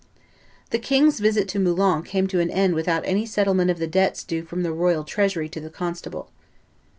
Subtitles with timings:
[0.71, 4.23] The king's visit to Moulins came to an end without any settlement of the debts
[4.23, 6.31] due from the royal treasury to the constable.